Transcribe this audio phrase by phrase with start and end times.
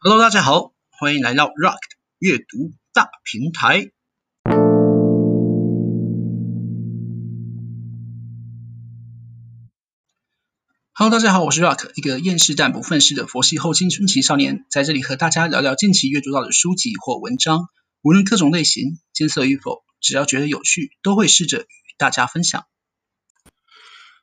[0.00, 3.90] Hello，大家好，欢迎来到 Rock 的阅读大平台。
[10.92, 17.68] Hello，大家好，我是 Rock，一个厌世但不愤世的佛系后青春期少年，在这里和大家聊聊近期阅读到的书籍或文章，
[18.02, 22.66] 无论各种类型、艰涩与否，只要觉得有趣，都会试着与大家分享。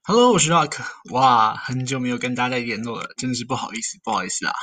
[0.03, 0.77] Hello，我是 Rock。
[1.11, 4.53] 哇，很久没有跟大家联络了，真的是不好意思，不好意思啊。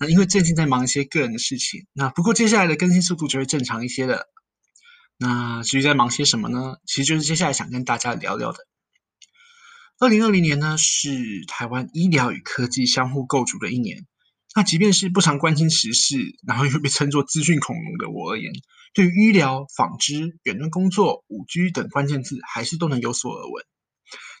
[0.00, 4.30] 那因为最近在忙一些个人的事情，那不过接下来的更新速度就会正常一些了。
[5.18, 6.76] 那至于在忙些什么呢？
[6.86, 8.58] 其实就是接下来想跟大家聊聊的。
[9.98, 14.06] 二零二零年呢，是台湾医疗与科技相互构筑的一年。
[14.56, 18.50] 那即便是不常关心时事，然后又被称作资讯恐龙的我而言，
[18.94, 23.64] 对于医疗、纺织、远端工作、五 G 等关键字，还是都能有所耳闻。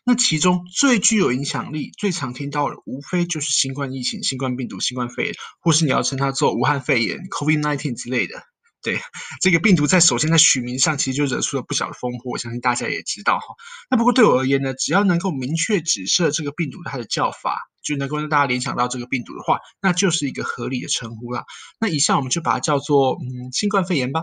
[0.04, 8.42] 那其中最具有影响力、最常听到的，无非就是新冠疫情、新冠病毒、新冠肺炎，或是你要称它做武汉肺炎 （COVID-19） 之类的。
[8.82, 8.98] 对，
[9.42, 13.44] 这个病毒在首先在取名上，其实就惹出了不小的风波，我相信大家也知道哈。
[13.90, 21.44] 那不过对我而言呢，只要能够明确指涉这个病毒它的叫法，就能够让大家联想到这个病毒的话，那就是一个合理的称呼啦。
[21.78, 24.22] 那以下我们就把它叫做嗯新冠肺炎吧。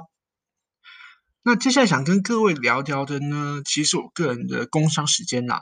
[1.47, 5.61] 那接下来想跟各位聊聊的呢，其实我个人的工商时间啦。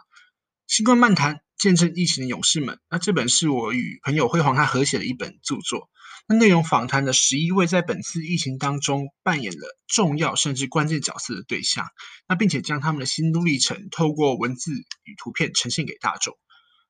[0.66, 2.80] 新冠漫谈，见证疫情的勇士们。
[2.90, 5.92] 那这本是我与朋友辉煌他合写的一本著作。
[6.28, 11.86] 那内容访谈了十一位在本次疫情当中扮演了重要甚至关键角色的对象。
[12.28, 16.36] 那并且将他们的心路历程透过文字与图片呈现给大众。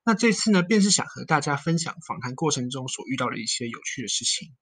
[0.06, 4.54] 那这次呢，便是想和大家分享访谈过程中所遇到的一些有趣的事情。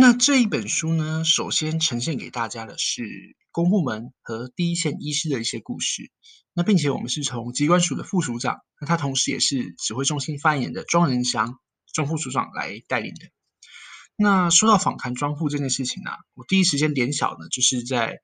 [0.00, 6.10] 那这一本书呢，首先呈现给大家的是公部门和第一线医师的一些故事。
[6.54, 11.58] 那并且我们是从机关署的副署长，那他同时也是指挥中心发言的庄仁祥
[11.92, 13.26] 庄副署长来带领的。
[14.16, 18.22] 那说到访谈庄副这件事情呢、啊，我第一时间联想呢，就是在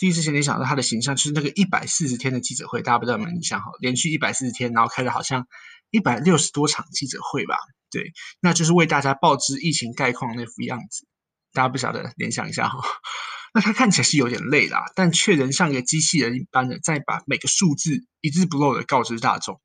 [0.00, 3.70] 第一时间联想到他的形象，就是那个一百四十天的记者会，大家不知道有没有印象哈？
[3.80, 5.46] 连续一百四十天，然后开了好像
[5.90, 7.54] 一百六十多场记者会吧。
[7.90, 11.06] 对，那就是为大家报知疫情概况那副样子，
[11.52, 12.78] 大家不晓得联想一下哈。
[13.52, 19.60] 那他看起来是有点累啦，但却仍像一个机器人一般的在把每个数字一字不漏的告知大众。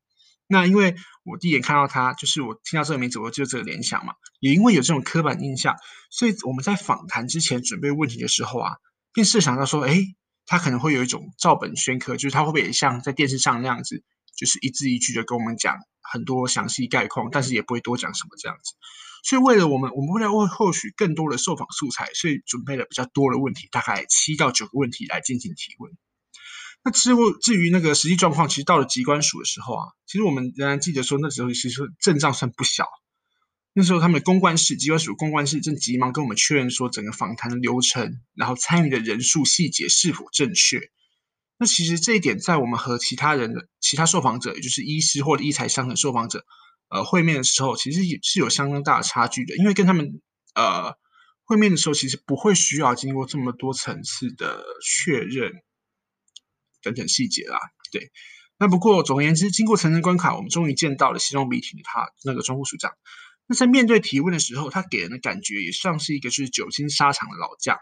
[0.48, 4.12] 那因为我第一眼看到他，就是我听到这个名字，我就这个联想嘛。
[4.40, 5.76] 也因为有这种刻板印象，
[6.10, 8.72] 所以我们在访谈之前准备问题的时候啊，
[9.12, 10.02] 便设想到说，哎，
[10.46, 14.02] 他可能会有一种照本宣科，就是他会不会也像在电视上那样子，
[14.36, 15.76] 就是一字一句的跟我们讲。
[16.08, 18.74] 很多详细概况，但是也不会多讲什么这样子。
[19.24, 25.90] 所以为了我们，我们为了为获取更多的受访素材，所以准备了比较多的问题，大概七到九个问题来进行提问。
[26.84, 32.86] 那至于至于那个实际状况，其实到了疾管署的时候啊，其实我们仍然记得说，那时候其实阵仗算不小。
[33.78, 40.80] 那时候他们的公关室，机关署公关室正急忙跟我们确认说整个访谈的流程，然后参与的人数细节是否正确。
[41.58, 46.46] 那其实这一点，在我们和其他人的其他受访者，也就是医师或者医材商的受访者，
[46.88, 49.54] 呃，会面的时候，其实也是有相当大的差距的。
[49.58, 50.22] 因为跟他们
[50.54, 50.94] 呃
[51.44, 55.52] 会面的时候，其实不会需要经过这么多层次的确认
[56.80, 57.58] 等等细节啦。
[57.92, 58.10] 对，
[58.58, 62.92] 那不过总而言之，经过层层关卡，我们终于见到了西装笔挺的他那个庄副署长。
[63.46, 67.76] 那在面对提问的时候，他给人的感觉也像是一个就是久经沙场的老将。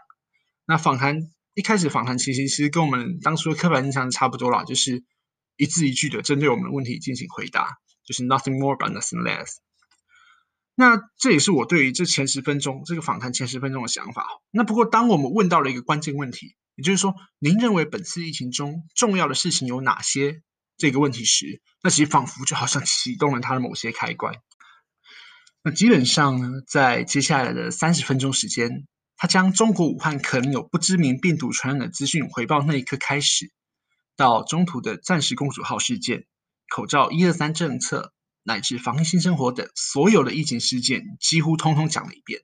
[0.65, 1.31] 那访谈。
[1.57, 5.05] 一开始访谈其实其实跟我们当初的刻板印象差不多啦，就是
[5.55, 9.53] 一字一句的针对我们的问题进行回答，就是 nothing more but nothing less。
[10.75, 14.27] 那这也是我对于这前十分钟这个访谈前十分钟的想法。
[14.51, 20.41] 那不过当我们问到了一个关键问题，也就是说，您认为本次疫情中重要的事情有哪些？
[20.75, 24.35] 这个问题时，那其实仿佛就好像启动了他的某些开关。
[25.67, 28.85] 那基本上呢，在接下来的三十分钟时间。
[29.17, 33.51] 他将中国武汉可能有不知名病毒传染的资讯回报那一刻开始，
[34.15, 36.27] 到中途的钻石公主号事件、
[36.69, 42.41] 口罩一二三政策，乃至防疫新生活等所有的疫情事件，几乎通通讲了一遍。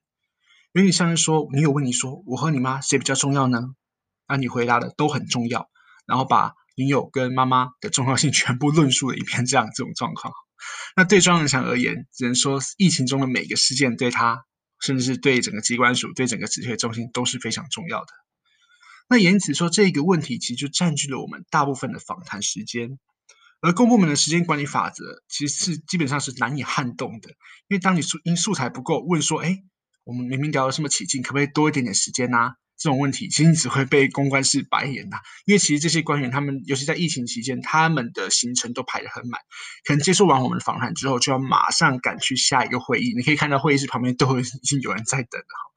[0.71, 3.75] 有点像是说，女友问你说：“我和你妈谁比较重要呢？”
[4.27, 5.69] 那你回答的都很重要，
[6.07, 10.33] 然后把女友跟妈妈的重要性全部论述了一遍，这样这种状况。
[10.95, 14.45] 那对庄人祥而言，只能说疫情中的每个事件对他。
[14.83, 18.07] 甚至是对整个机关署、对整个指挥中心都是非常重要的。
[19.07, 22.97] 那因此说，这个问题其实就占据了我们大部分的访谈时间。
[23.59, 27.29] 而公部门的时间管理法则其实是基本上是难以撼动的，
[27.67, 29.59] 因为当你素因素材不够，问说：“哎，
[30.03, 35.17] 我们明明聊得这么起劲，可不可以多一点点时间呢、啊？”这种问题，其实你只会被公关室白眼呐。
[35.45, 39.39] 因为其实这些官员，他们尤其在疫情期间，他们的行程都排得很满，
[39.85, 43.13] 可能接受完我们的访谈之后，就要马上赶去下一个会议。
[43.15, 45.71] 你可以看到会议室旁边都已经有人在等了。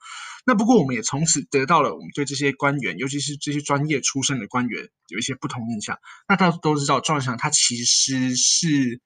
[0.47, 5.99] 那不过我们也从此得到了我们对这些官员，尤其是这些专业出身的官员，有一些不同印象。
[6.27, 9.01] 那大家都知道，庄人祥他其实是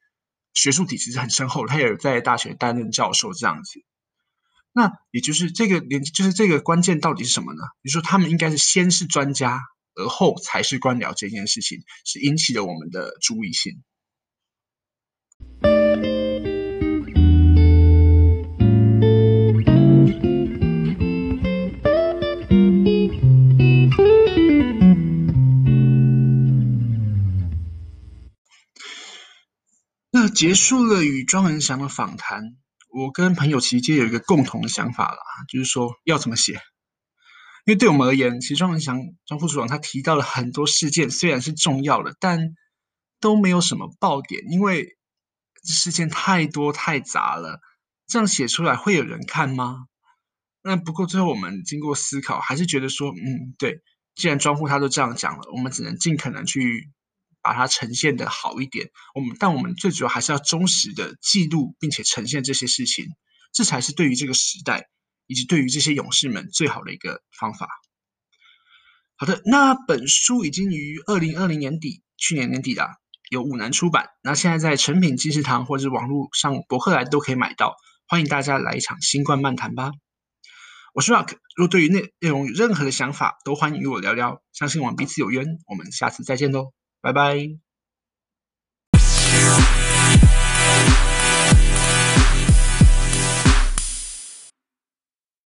[0.55, 3.81] 学术底子是很深厚，他也在大学担任教授这样子。
[4.79, 7.63] 那也就是这个连，就是这个关键到底是什么呢？
[7.83, 9.61] 你说，他们应该是先是专家，
[9.97, 13.83] 而后才是官僚这件事情，是引起了我们的注意性。
[30.35, 32.57] 结束了与庄人祥的访谈，
[32.99, 36.55] 我跟朋友其实有一个共同的想法啦，就是说要怎么写。
[37.65, 42.55] 因为对我们而言，其实庄文祥庄副署长他提到了很多事件，虽然是重要的，但
[43.21, 44.97] 都没有什么爆点，因为
[45.63, 47.61] 事件太多太杂了，
[48.07, 49.87] 这样写出来会有人看吗？
[50.63, 53.81] 那不过最后我们经过思考，还是觉得说，嗯，对，
[54.15, 56.91] 既然庄副他都这样讲了，我们只能尽可能去。
[57.49, 63.07] 把它呈现的好一点，我们但我们最主要还是要忠实的记录并且呈现这些事情，
[63.55, 64.91] 这才是对于这个时代
[65.27, 67.67] 以及对于这些勇士们最好的一个方法。
[69.17, 72.99] 好的，那本书已经于二零二零年底，去年年底啦，
[73.31, 77.77] 由五南出版，那现在在诚品金石堂或者网络上博客来都可以买到，
[78.09, 79.91] 欢迎大家来一场新冠漫谈吧。
[80.93, 86.78] 我是 Rock，若对于内内容有任何的想法，都欢迎与我聊聊，相信我们彼此有缘，我们下次再见喽。
[87.01, 87.59] 拜拜。